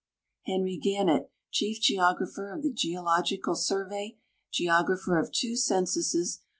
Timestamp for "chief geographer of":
1.51-2.63